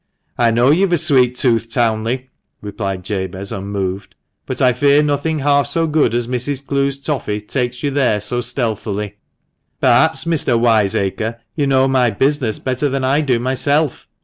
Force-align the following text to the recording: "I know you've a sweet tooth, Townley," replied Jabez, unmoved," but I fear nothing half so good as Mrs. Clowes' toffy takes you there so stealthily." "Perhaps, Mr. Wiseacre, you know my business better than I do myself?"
"I 0.39 0.49
know 0.49 0.71
you've 0.71 0.93
a 0.93 0.97
sweet 0.97 1.35
tooth, 1.35 1.69
Townley," 1.69 2.31
replied 2.59 3.03
Jabez, 3.03 3.51
unmoved," 3.51 4.15
but 4.47 4.59
I 4.59 4.73
fear 4.73 5.03
nothing 5.03 5.37
half 5.37 5.67
so 5.67 5.85
good 5.85 6.15
as 6.15 6.25
Mrs. 6.25 6.65
Clowes' 6.65 6.97
toffy 6.97 7.39
takes 7.39 7.83
you 7.83 7.91
there 7.91 8.19
so 8.19 8.41
stealthily." 8.41 9.17
"Perhaps, 9.79 10.25
Mr. 10.25 10.59
Wiseacre, 10.59 11.39
you 11.55 11.67
know 11.67 11.87
my 11.87 12.09
business 12.09 12.57
better 12.57 12.89
than 12.89 13.03
I 13.03 13.21
do 13.21 13.37
myself?" 13.39 14.07